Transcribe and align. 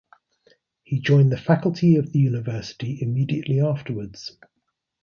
He 0.81 0.99
joined 0.99 1.31
the 1.31 1.37
faculty 1.37 1.95
of 1.97 2.11
the 2.11 2.17
university 2.17 2.97
immediately 3.03 3.59
afterwards. 3.61 4.35